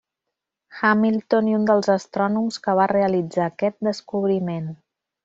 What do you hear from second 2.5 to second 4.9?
que va realitzar aquest descobriment.